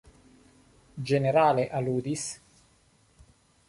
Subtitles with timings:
[1.11, 2.27] Ĝenerale, aludis?